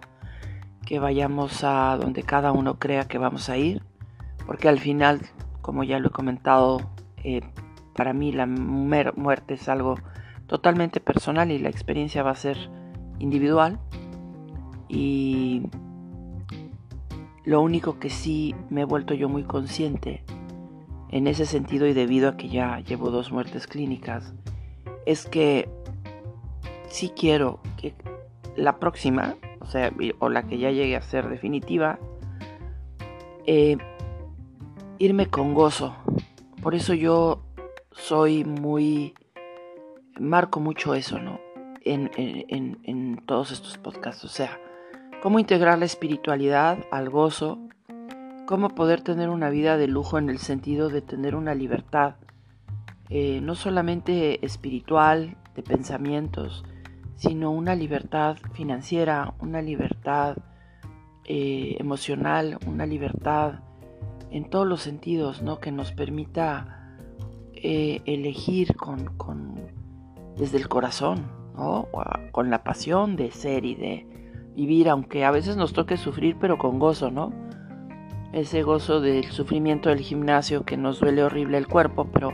que 0.86 1.00
vayamos 1.00 1.64
a 1.64 1.98
donde 1.98 2.24
cada 2.24 2.52
uno 2.52 2.80
crea 2.80 3.08
que 3.08 3.18
vamos 3.18 3.50
a 3.50 3.58
ir, 3.58 3.82
porque 4.46 4.70
al 4.70 4.80
final, 4.80 5.22
como 5.62 5.84
ya 5.84 6.00
lo 6.00 6.10
he 6.10 6.12
comentado, 6.12 6.82
eh, 7.24 7.42
para 7.96 8.14
mí 8.14 8.32
la 8.32 8.46
muerte 8.46 9.54
es 9.54 9.70
algo 9.70 9.96
totalmente 10.48 11.00
personal 11.00 11.52
y 11.52 11.60
la 11.60 11.70
experiencia 11.70 12.24
va 12.24 12.32
a 12.32 12.36
ser 12.36 12.58
individual. 13.20 13.80
Y 14.90 15.64
lo 17.46 17.62
único 17.62 18.00
que 18.00 18.10
sí 18.10 18.56
me 18.70 18.82
he 18.82 18.86
vuelto 18.86 19.14
yo 19.14 19.30
muy 19.30 19.44
consciente 19.44 20.24
en 21.10 21.28
ese 21.28 21.46
sentido 21.46 21.88
y 21.88 21.94
debido 21.94 22.30
a 22.30 22.38
que 22.38 22.50
ya 22.50 22.80
llevo 22.80 23.12
dos 23.12 23.32
muertes 23.32 23.68
clínicas, 23.68 24.34
es 25.06 25.26
que 25.26 25.70
sí 26.94 27.10
quiero 27.10 27.60
que 27.76 27.96
la 28.56 28.78
próxima, 28.78 29.36
o 29.60 29.66
sea, 29.66 29.92
o 30.20 30.30
la 30.30 30.44
que 30.44 30.60
ya 30.60 30.70
llegue 30.70 30.96
a 30.96 31.02
ser 31.02 31.28
definitiva, 31.28 31.98
eh, 33.48 33.78
irme 35.00 35.26
con 35.26 35.56
gozo. 35.56 35.96
Por 36.62 36.76
eso 36.76 36.94
yo 36.94 37.42
soy 37.92 38.46
muy, 38.46 39.16
marco 40.20 40.60
mucho 40.60 40.94
eso, 40.94 41.18
¿no? 41.18 41.40
En, 41.84 42.12
en, 42.16 42.78
en 42.84 43.18
todos 43.26 43.52
estos 43.52 43.80
podcasts, 43.80 44.24
o 44.24 44.30
sea, 44.30 44.60
cómo 45.24 45.40
integrar 45.40 45.80
la 45.80 45.86
espiritualidad 45.86 46.78
al 46.92 47.10
gozo, 47.10 47.58
cómo 48.46 48.70
poder 48.70 49.02
tener 49.02 49.30
una 49.30 49.50
vida 49.50 49.78
de 49.78 49.88
lujo 49.88 50.20
en 50.20 50.30
el 50.30 50.38
sentido 50.38 50.90
de 50.90 51.02
tener 51.02 51.36
una 51.36 51.56
libertad, 51.56 52.18
eh, 53.10 53.42
no 53.42 53.56
solamente 53.56 54.46
espiritual, 54.46 55.38
de 55.56 55.64
pensamientos, 55.64 56.64
sino 57.16 57.52
una 57.52 57.76
libertad 57.76 58.38
financiera, 58.54 59.34
una 59.40 59.62
libertad 59.62 60.38
eh, 61.26 61.78
emocional, 61.80 62.58
una 62.68 62.86
libertad 62.86 63.60
en 64.32 64.50
todos 64.50 64.68
los 64.68 64.82
sentidos, 64.82 65.42
¿no? 65.42 65.60
Que 65.60 65.72
nos 65.72 65.92
permita 65.92 66.96
eh, 67.54 68.02
elegir 68.06 68.76
con, 68.76 69.06
con, 69.18 69.56
desde 70.38 70.58
el 70.58 70.68
corazón, 70.68 71.28
¿no? 71.56 71.88
Con 72.32 72.50
la 72.50 72.64
pasión 72.64 73.16
de 73.16 73.32
ser 73.32 73.64
y 73.66 73.76
de 73.76 74.08
vivir, 74.56 74.90
aunque 74.90 75.26
a 75.26 75.32
veces 75.32 75.56
nos 75.56 75.74
toque 75.74 75.98
sufrir, 75.98 76.38
pero 76.40 76.58
con 76.58 76.80
gozo, 76.80 77.10
¿no? 77.12 77.32
ese 78.34 78.64
gozo 78.64 79.00
del 79.00 79.26
sufrimiento 79.26 79.90
del 79.90 80.00
gimnasio 80.00 80.66
que 80.66 80.76
nos 80.76 81.00
duele 81.00 81.24
horrible 81.24 81.58
el 81.60 81.68
cuerpo, 81.68 82.10
pero, 82.12 82.34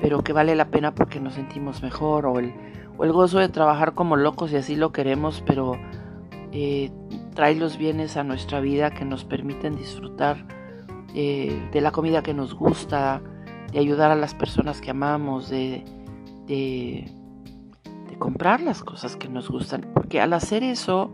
pero 0.00 0.22
que 0.22 0.32
vale 0.32 0.54
la 0.54 0.70
pena 0.70 0.94
porque 0.94 1.20
nos 1.20 1.34
sentimos 1.34 1.82
mejor, 1.82 2.26
o 2.26 2.38
el, 2.38 2.54
o 2.96 3.04
el 3.04 3.12
gozo 3.12 3.38
de 3.38 3.48
trabajar 3.48 3.94
como 3.94 4.16
locos 4.16 4.52
y 4.52 4.56
así 4.56 4.76
lo 4.76 4.92
queremos, 4.92 5.42
pero 5.46 5.78
eh, 6.52 6.90
trae 7.34 7.54
los 7.54 7.78
bienes 7.78 8.16
a 8.16 8.24
nuestra 8.24 8.60
vida 8.60 8.90
que 8.90 9.04
nos 9.04 9.24
permiten 9.24 9.76
disfrutar 9.76 10.46
eh, 11.14 11.68
de 11.72 11.80
la 11.80 11.90
comida 11.90 12.22
que 12.22 12.34
nos 12.34 12.54
gusta, 12.54 13.22
de 13.72 13.78
ayudar 13.78 14.10
a 14.10 14.16
las 14.16 14.34
personas 14.34 14.80
que 14.80 14.90
amamos, 14.90 15.48
de, 15.48 15.84
comprar 18.18 18.60
las 18.60 18.84
cosas 18.84 19.16
que 19.16 19.28
nos 19.28 19.50
gustan, 19.50 19.90
porque 19.94 20.20
al 20.20 20.32
hacer 20.32 20.62
eso, 20.62 21.12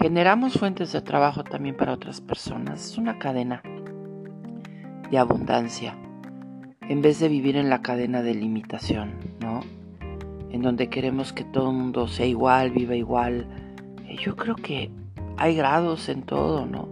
Generamos 0.00 0.52
fuentes 0.52 0.92
de 0.92 1.02
trabajo 1.02 1.42
también 1.42 1.76
para 1.76 1.92
otras 1.92 2.20
personas. 2.20 2.92
Es 2.92 2.98
una 2.98 3.18
cadena 3.18 3.62
de 5.10 5.18
abundancia. 5.18 5.98
En 6.82 7.02
vez 7.02 7.18
de 7.18 7.28
vivir 7.28 7.56
en 7.56 7.68
la 7.68 7.82
cadena 7.82 8.22
de 8.22 8.34
limitación. 8.34 9.27
En 10.58 10.62
donde 10.62 10.90
queremos 10.90 11.32
que 11.32 11.44
todo 11.44 11.70
el 11.70 11.76
mundo 11.76 12.08
sea 12.08 12.26
igual, 12.26 12.72
viva 12.72 12.96
igual. 12.96 13.46
Eh, 14.08 14.16
yo 14.18 14.34
creo 14.34 14.56
que 14.56 14.90
hay 15.36 15.54
grados 15.54 16.08
en 16.08 16.24
todo, 16.24 16.66
¿no? 16.66 16.88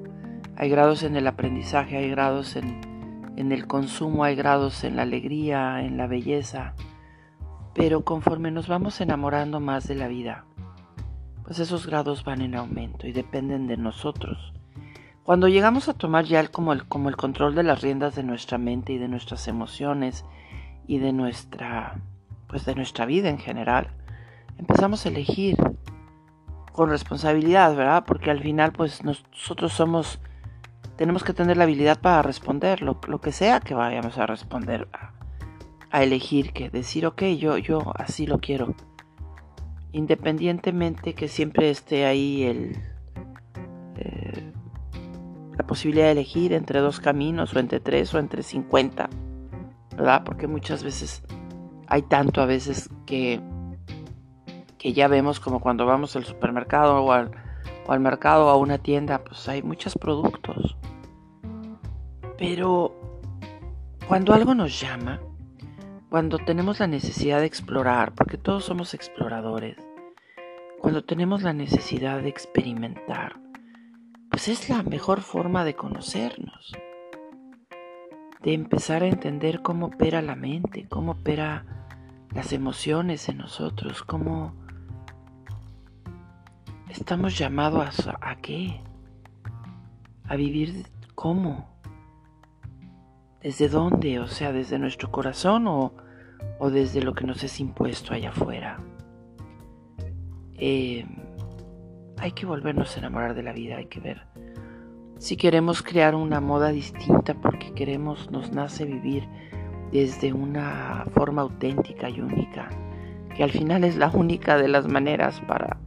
Hay 0.55 0.71
grados 0.71 1.03
en 1.03 1.17
el 1.17 1.27
aprendizaje, 1.27 1.97
hay 1.97 2.09
grados 2.09 2.55
en, 2.55 2.81
en 3.35 3.51
el 3.51 3.67
consumo, 3.67 4.23
hay 4.23 4.37
grados 4.37 4.85
en 4.85 4.95
la 4.95 5.03
alegría, 5.03 5.83
en 5.83 5.97
la 5.97 6.07
belleza. 6.07 6.75
Pero 7.75 8.05
conforme 8.05 8.53
nos 8.53 8.69
vamos 8.69 9.01
enamorando 9.01 9.59
más 9.59 9.89
de 9.89 9.97
la 9.97 10.07
vida, 10.07 10.45
pues 11.43 11.59
esos 11.59 11.89
grados 11.89 12.23
van 12.23 12.43
en 12.43 12.55
aumento 12.55 13.09
y 13.09 13.13
dependen 13.13 13.67
de 13.67 13.79
nosotros. 13.79 14.53
Cuando 15.25 15.49
llegamos 15.49 15.89
a 15.89 15.95
tomar 15.95 16.25
ya 16.25 16.39
el, 16.39 16.53
como, 16.53 16.73
el, 16.73 16.87
como 16.87 17.09
el 17.09 17.17
control 17.17 17.57
de 17.57 17.65
las 17.65 17.83
riendas 17.83 18.15
de 18.15 18.23
nuestra 18.23 18.59
mente 18.59 18.93
y 18.93 18.99
de 18.99 19.09
nuestras 19.09 19.49
emociones 19.49 20.25
y 20.87 20.99
de 20.99 21.13
nuestra, 21.13 22.01
pues 22.49 22.65
de 22.65 22.75
nuestra 22.75 23.07
vida 23.07 23.29
en 23.29 23.39
general, 23.39 23.89
empezamos 24.59 25.05
a 25.05 25.09
elegir 25.09 25.57
con 26.73 26.91
responsabilidad, 26.91 27.75
¿verdad? 27.75 28.05
Porque 28.07 28.31
al 28.31 28.41
final, 28.41 28.73
pues 28.73 29.03
nosotros 29.05 29.73
somos, 29.73 30.21
tenemos 30.97 31.25
que 31.25 31.33
tener 31.33 31.57
la 31.57 31.65
habilidad 31.65 32.01
para 32.01 32.23
responder 32.23 32.83
lo, 32.83 33.01
lo 33.09 33.21
que 33.21 33.33
sea 33.33 33.61
que 33.61 33.75
vayamos 33.75 34.19
a 34.19 34.27
responder, 34.27 34.89
a, 35.91 36.03
elegir, 36.03 36.53
que 36.53 36.69
decir, 36.69 37.07
ok, 37.07 37.23
yo, 37.39 37.57
yo 37.57 37.93
así 37.97 38.27
lo 38.27 38.39
quiero 38.39 38.75
independientemente 39.97 41.15
que 41.15 41.27
siempre 41.27 41.71
esté 41.71 42.05
ahí 42.05 42.43
el, 42.43 42.77
eh, 43.97 44.53
la 45.57 45.67
posibilidad 45.67 46.07
de 46.07 46.13
elegir 46.13 46.53
entre 46.53 46.81
dos 46.81 47.01
caminos 47.01 47.55
o 47.55 47.59
entre 47.59 47.81
tres 47.81 48.13
o 48.13 48.19
entre 48.19 48.43
50, 48.43 49.09
¿verdad? 49.97 50.23
Porque 50.23 50.47
muchas 50.47 50.85
veces 50.85 51.23
hay 51.89 52.03
tanto 52.03 52.41
a 52.41 52.47
veces 52.47 52.91
que, 53.07 53.41
que 54.79 54.93
ya 54.93 55.09
vemos 55.09 55.41
como 55.41 55.61
cuando 55.61 55.87
vamos 55.87 56.17
al 56.17 56.25
supermercado 56.25 57.03
o 57.05 57.13
al, 57.13 57.31
o 57.87 57.93
al 57.93 58.01
mercado 58.01 58.47
o 58.47 58.51
a 58.51 58.57
una 58.57 58.79
tienda, 58.79 59.23
pues 59.23 59.49
hay 59.49 59.63
muchos 59.63 59.95
productos. 59.95 60.77
Pero 62.39 62.95
cuando 64.09 64.35
algo 64.35 64.55
nos 64.55 64.81
llama, 64.81 65.21
cuando 66.11 66.39
tenemos 66.39 66.81
la 66.81 66.87
necesidad 66.87 67.41
de 67.41 67.47
explorar, 67.47 68.13
porque 68.15 68.39
todos 68.39 68.65
somos 68.65 68.95
exploradores, 68.95 69.77
cuando 70.81 71.05
tenemos 71.05 71.43
la 71.43 71.53
necesidad 71.53 72.23
de 72.23 72.29
experimentar, 72.29 73.41
pues 74.31 74.49
es 74.49 74.69
la 74.69 74.83
mejor 74.83 75.23
forma 75.23 75.65
de 75.65 75.75
conocernos, 75.75 76.73
de 78.47 78.55
empezar 78.55 79.03
a 79.03 79.09
entender 79.09 79.61
cómo 79.61 79.87
opera 79.87 80.23
la 80.23 80.37
mente, 80.37 80.87
cómo 80.89 81.13
opera 81.13 81.65
las 82.33 82.53
emociones 82.53 83.29
en 83.29 83.39
nosotros, 83.39 84.05
cómo 84.05 84.55
estamos 86.89 87.37
llamados 87.37 88.07
a, 88.07 88.17
a 88.21 88.37
qué, 88.37 88.81
a 90.29 90.37
vivir 90.37 90.87
cómo, 91.17 91.77
desde 93.43 93.69
dónde, 93.69 94.21
o 94.21 94.29
sea, 94.29 94.53
desde 94.53 94.79
nuestro 94.79 95.11
corazón 95.11 95.67
o, 95.67 95.93
o 96.61 96.71
desde 96.71 97.03
lo 97.03 97.15
que 97.15 97.25
nos 97.25 97.43
es 97.43 97.59
impuesto 97.59 98.15
allá 98.15 98.29
afuera. 98.29 98.79
Eh, 100.55 101.05
hay 102.17 102.31
que 102.31 102.47
volvernos 102.47 102.95
a 102.95 103.01
enamorar 103.01 103.35
de 103.35 103.43
la 103.43 103.53
vida, 103.53 103.79
hay 103.79 103.87
que 103.87 103.99
ver. 103.99 104.23
Si 105.19 105.37
queremos 105.37 105.83
crear 105.83 106.15
una 106.15 106.41
moda 106.41 106.71
distinta 106.71 107.35
porque 107.35 107.73
queremos, 107.73 108.31
nos 108.31 108.53
nace 108.53 108.85
vivir 108.85 109.29
desde 109.93 110.33
una 110.33 111.07
forma 111.15 111.43
auténtica 111.43 112.11
y 112.11 112.21
única, 112.21 112.69
que 113.35 113.43
al 113.43 113.51
final 113.51 113.85
es 113.85 113.97
la 113.97 114.09
única 114.11 114.59
de 114.59 114.69
las 114.69 114.89
maneras 114.89 115.41
para, 115.47 115.79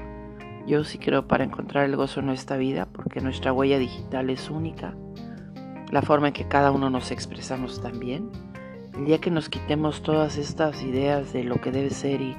yo 0.65 0.83
sí 0.83 0.97
creo, 0.97 1.27
para 1.27 1.43
encontrar 1.43 1.85
el 1.85 1.95
gozo 1.95 2.21
en 2.21 2.25
nuestra 2.25 2.57
vida, 2.57 2.87
porque 2.91 3.21
nuestra 3.21 3.53
huella 3.53 3.77
digital 3.77 4.29
es 4.29 4.49
única, 4.49 4.95
la 5.91 6.01
forma 6.01 6.27
en 6.27 6.33
que 6.33 6.47
cada 6.47 6.71
uno 6.71 6.89
nos 6.89 7.11
expresamos 7.11 7.81
también. 7.81 8.29
El 8.95 9.05
día 9.05 9.21
que 9.21 9.31
nos 9.31 9.49
quitemos 9.49 10.01
todas 10.01 10.37
estas 10.37 10.83
ideas 10.83 11.33
de 11.33 11.43
lo 11.43 11.61
que 11.61 11.71
debe 11.71 11.89
ser 11.89 12.21
y 12.21 12.35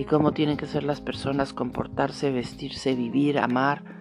y 0.00 0.04
cómo 0.04 0.32
tienen 0.32 0.56
que 0.56 0.66
ser 0.66 0.82
las 0.82 1.02
personas, 1.02 1.52
comportarse, 1.52 2.30
vestirse, 2.30 2.94
vivir, 2.94 3.38
amar, 3.38 3.99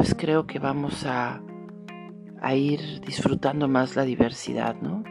pues 0.00 0.14
creo 0.14 0.46
que 0.46 0.58
vamos 0.58 1.04
a, 1.04 1.42
a 2.40 2.54
ir 2.54 3.02
disfrutando 3.02 3.68
más 3.68 3.96
la 3.96 4.04
diversidad, 4.04 4.74
¿no? 4.80 5.04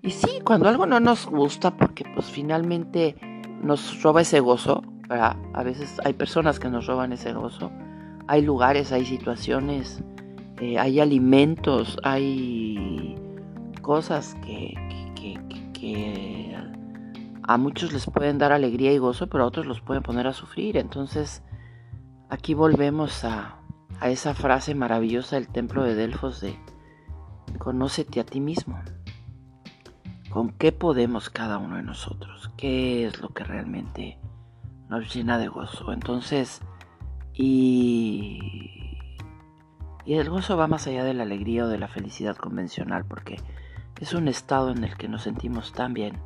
Y 0.00 0.12
sí, 0.12 0.40
cuando 0.42 0.66
algo 0.66 0.86
no 0.86 0.98
nos 0.98 1.26
gusta, 1.26 1.76
porque 1.76 2.04
pues 2.14 2.24
finalmente 2.24 3.16
nos 3.62 4.02
roba 4.02 4.22
ese 4.22 4.40
gozo, 4.40 4.82
¿verdad? 5.10 5.36
A 5.52 5.62
veces 5.62 6.00
hay 6.06 6.14
personas 6.14 6.58
que 6.58 6.70
nos 6.70 6.86
roban 6.86 7.12
ese 7.12 7.34
gozo, 7.34 7.70
hay 8.28 8.40
lugares, 8.40 8.92
hay 8.92 9.04
situaciones, 9.04 10.02
eh, 10.58 10.78
hay 10.78 11.00
alimentos, 11.00 11.98
hay 12.02 13.16
cosas 13.82 14.38
que, 14.46 14.72
que, 15.74 16.56
a 17.42 17.58
muchos 17.58 17.92
les 17.92 18.06
pueden 18.06 18.38
dar 18.38 18.52
alegría 18.52 18.90
y 18.90 18.96
gozo, 18.96 19.26
pero 19.26 19.44
a 19.44 19.48
otros 19.48 19.66
los 19.66 19.82
pueden 19.82 20.02
poner 20.02 20.26
a 20.26 20.32
sufrir. 20.32 20.78
Entonces, 20.78 21.42
aquí 22.30 22.54
volvemos 22.54 23.24
a, 23.24 23.59
a 24.00 24.08
esa 24.08 24.34
frase 24.34 24.74
maravillosa 24.74 25.36
del 25.36 25.48
templo 25.48 25.84
de 25.84 25.94
Delfos 25.94 26.40
de 26.40 26.58
conócete 27.58 28.20
a 28.20 28.24
ti 28.24 28.40
mismo. 28.40 28.80
¿Con 30.30 30.50
qué 30.50 30.72
podemos 30.72 31.28
cada 31.28 31.58
uno 31.58 31.76
de 31.76 31.82
nosotros? 31.82 32.50
¿Qué 32.56 33.06
es 33.06 33.20
lo 33.20 33.30
que 33.30 33.44
realmente 33.44 34.18
nos 34.88 35.14
llena 35.14 35.38
de 35.38 35.48
gozo? 35.48 35.92
Entonces, 35.92 36.62
y, 37.34 38.38
y 40.04 40.14
el 40.14 40.30
gozo 40.30 40.56
va 40.56 40.66
más 40.66 40.86
allá 40.86 41.04
de 41.04 41.14
la 41.14 41.24
alegría 41.24 41.64
o 41.64 41.68
de 41.68 41.78
la 41.78 41.88
felicidad 41.88 42.36
convencional, 42.36 43.04
porque 43.04 43.36
es 44.00 44.14
un 44.14 44.28
estado 44.28 44.70
en 44.70 44.84
el 44.84 44.96
que 44.96 45.08
nos 45.08 45.22
sentimos 45.22 45.72
tan 45.72 45.92
bien 45.92 46.18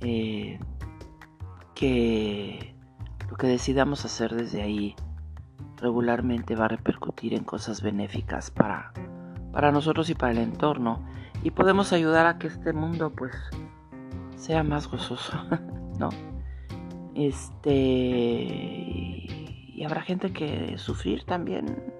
eh, 0.00 0.58
que 1.74 2.74
lo 3.28 3.36
que 3.36 3.46
decidamos 3.48 4.04
hacer 4.04 4.34
desde 4.34 4.62
ahí 4.62 4.94
regularmente 5.76 6.56
va 6.56 6.66
a 6.66 6.68
repercutir 6.68 7.34
en 7.34 7.44
cosas 7.44 7.82
benéficas 7.82 8.50
para, 8.50 8.92
para 9.52 9.72
nosotros 9.72 10.10
y 10.10 10.14
para 10.14 10.32
el 10.32 10.38
entorno 10.38 11.04
y 11.42 11.50
podemos 11.50 11.92
ayudar 11.92 12.26
a 12.26 12.38
que 12.38 12.48
este 12.48 12.72
mundo 12.72 13.10
pues 13.10 13.32
sea 14.36 14.62
más 14.62 14.88
gozoso, 14.88 15.36
¿no? 15.98 16.10
Este 17.14 17.54
y 19.78 19.84
habrá 19.84 20.02
gente 20.02 20.32
que 20.32 20.76
sufrir 20.78 21.24
también 21.24 21.92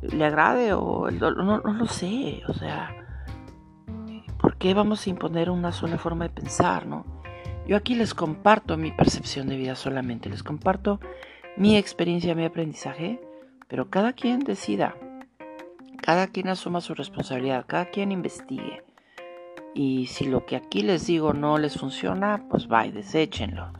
le 0.00 0.24
agrade 0.24 0.72
o 0.72 1.08
el 1.08 1.20
dolor, 1.20 1.44
no, 1.44 1.60
no 1.60 1.72
lo 1.72 1.86
sé, 1.86 2.42
o 2.48 2.54
sea, 2.54 2.96
¿por 4.40 4.56
qué 4.56 4.74
vamos 4.74 5.06
a 5.06 5.10
imponer 5.10 5.48
una 5.48 5.70
sola 5.70 5.96
forma 5.96 6.24
de 6.24 6.30
pensar, 6.30 6.86
no? 6.86 7.04
Yo 7.66 7.76
aquí 7.76 7.94
les 7.94 8.14
comparto 8.14 8.76
mi 8.76 8.90
percepción 8.90 9.46
de 9.46 9.56
vida 9.56 9.76
solamente, 9.76 10.28
les 10.28 10.42
comparto 10.42 10.98
mi 11.56 11.76
experiencia, 11.76 12.34
mi 12.34 12.44
aprendizaje, 12.44 13.20
pero 13.68 13.90
cada 13.90 14.12
quien 14.12 14.40
decida, 14.40 14.94
cada 16.02 16.26
quien 16.26 16.48
asuma 16.48 16.80
su 16.80 16.94
responsabilidad, 16.94 17.64
cada 17.66 17.86
quien 17.86 18.12
investigue. 18.12 18.82
Y 19.74 20.06
si 20.06 20.26
lo 20.26 20.44
que 20.44 20.56
aquí 20.56 20.82
les 20.82 21.06
digo 21.06 21.32
no 21.32 21.58
les 21.58 21.78
funciona, 21.78 22.46
pues 22.50 22.68
vaya, 22.68 22.92
deséchenlo. 22.92 23.72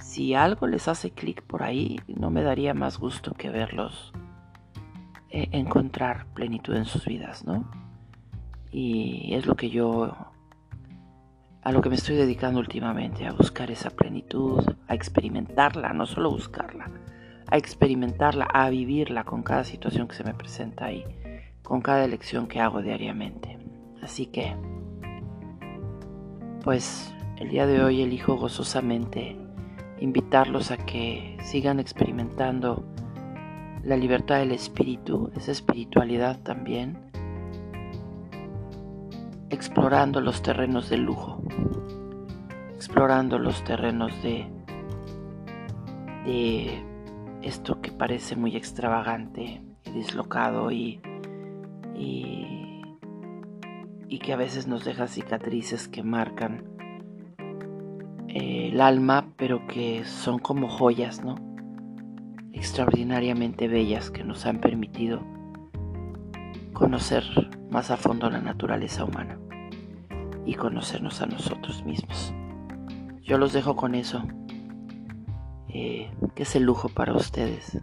Si 0.00 0.34
algo 0.34 0.66
les 0.66 0.88
hace 0.88 1.10
clic 1.10 1.42
por 1.42 1.62
ahí, 1.62 2.00
no 2.06 2.30
me 2.30 2.42
daría 2.42 2.74
más 2.74 2.98
gusto 2.98 3.32
que 3.32 3.50
verlos 3.50 4.12
eh, 5.30 5.48
encontrar 5.52 6.26
plenitud 6.34 6.74
en 6.76 6.84
sus 6.84 7.04
vidas, 7.04 7.44
¿no? 7.44 7.70
Y 8.70 9.34
es 9.34 9.46
lo 9.46 9.56
que 9.56 9.70
yo 9.70 10.14
a 11.66 11.72
lo 11.72 11.82
que 11.82 11.88
me 11.88 11.96
estoy 11.96 12.14
dedicando 12.14 12.60
últimamente, 12.60 13.26
a 13.26 13.32
buscar 13.32 13.72
esa 13.72 13.90
plenitud, 13.90 14.64
a 14.86 14.94
experimentarla, 14.94 15.92
no 15.94 16.06
solo 16.06 16.30
buscarla, 16.30 16.92
a 17.48 17.56
experimentarla, 17.56 18.44
a 18.44 18.70
vivirla 18.70 19.24
con 19.24 19.42
cada 19.42 19.64
situación 19.64 20.06
que 20.06 20.14
se 20.14 20.22
me 20.22 20.32
presenta 20.32 20.84
ahí, 20.84 21.04
con 21.64 21.80
cada 21.80 22.04
elección 22.04 22.46
que 22.46 22.60
hago 22.60 22.82
diariamente. 22.82 23.58
Así 24.00 24.26
que, 24.26 24.54
pues 26.62 27.12
el 27.40 27.48
día 27.48 27.66
de 27.66 27.82
hoy 27.82 28.00
elijo 28.00 28.36
gozosamente 28.36 29.36
invitarlos 29.98 30.70
a 30.70 30.76
que 30.76 31.36
sigan 31.42 31.80
experimentando 31.80 32.84
la 33.82 33.96
libertad 33.96 34.38
del 34.38 34.52
espíritu, 34.52 35.32
esa 35.34 35.50
espiritualidad 35.50 36.38
también, 36.44 37.05
explorando 39.50 40.20
los 40.20 40.42
terrenos 40.42 40.88
del 40.88 41.02
lujo, 41.02 41.42
explorando 42.74 43.38
los 43.38 43.62
terrenos 43.64 44.12
de, 44.22 44.46
de 46.24 46.82
esto 47.42 47.80
que 47.80 47.92
parece 47.92 48.36
muy 48.36 48.56
extravagante 48.56 49.62
y 49.84 49.90
dislocado 49.90 50.70
y, 50.72 51.00
y, 51.94 52.82
y 54.08 54.18
que 54.18 54.32
a 54.32 54.36
veces 54.36 54.66
nos 54.66 54.84
deja 54.84 55.06
cicatrices 55.06 55.88
que 55.88 56.02
marcan 56.02 56.64
eh, 58.28 58.70
el 58.72 58.80
alma, 58.80 59.32
pero 59.36 59.66
que 59.66 60.04
son 60.04 60.38
como 60.38 60.68
joyas, 60.68 61.24
¿no? 61.24 61.36
Extraordinariamente 62.52 63.68
bellas 63.68 64.10
que 64.10 64.24
nos 64.24 64.44
han 64.46 64.60
permitido 64.60 65.35
conocer 66.76 67.24
más 67.70 67.90
a 67.90 67.96
fondo 67.96 68.28
la 68.28 68.42
naturaleza 68.42 69.02
humana 69.02 69.38
y 70.44 70.54
conocernos 70.56 71.22
a 71.22 71.26
nosotros 71.26 71.82
mismos. 71.86 72.34
Yo 73.22 73.38
los 73.38 73.54
dejo 73.54 73.76
con 73.76 73.94
eso. 73.94 74.22
Eh, 75.70 76.10
¿Qué 76.34 76.42
es 76.42 76.54
el 76.54 76.64
lujo 76.64 76.90
para 76.90 77.14
ustedes? 77.14 77.80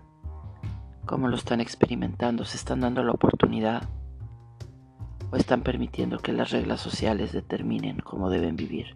¿Cómo 1.07 1.27
lo 1.27 1.35
están 1.35 1.59
experimentando? 1.59 2.45
¿Se 2.45 2.55
están 2.55 2.81
dando 2.81 3.03
la 3.03 3.13
oportunidad? 3.13 3.89
¿O 5.31 5.37
están 5.37 5.63
permitiendo 5.63 6.19
que 6.19 6.31
las 6.31 6.51
reglas 6.51 6.79
sociales 6.79 7.31
determinen 7.31 7.97
cómo 7.97 8.29
deben 8.29 8.55
vivir? 8.55 8.95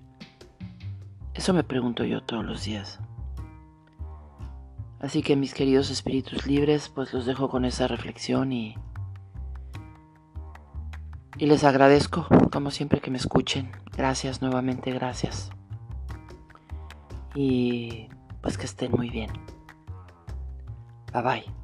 Eso 1.33 1.53
me 1.55 1.63
pregunto 1.63 2.05
yo 2.05 2.21
todos 2.21 2.45
los 2.45 2.63
días. 2.63 2.99
Así 4.99 5.23
que 5.23 5.35
mis 5.35 5.55
queridos 5.55 5.89
espíritus 5.89 6.45
libres, 6.45 6.87
pues 6.87 7.13
los 7.13 7.25
dejo 7.25 7.49
con 7.49 7.65
esa 7.65 7.87
reflexión 7.87 8.53
y 8.53 8.75
y 11.37 11.45
les 11.45 11.63
agradezco, 11.63 12.27
como 12.51 12.71
siempre, 12.71 12.99
que 12.99 13.11
me 13.11 13.17
escuchen. 13.17 13.71
Gracias 13.95 14.41
nuevamente, 14.41 14.91
gracias. 14.91 15.49
Y 17.35 18.07
pues 18.41 18.57
que 18.57 18.65
estén 18.65 18.91
muy 18.91 19.09
bien. 19.09 19.31
Bye 21.13 21.21
bye. 21.21 21.56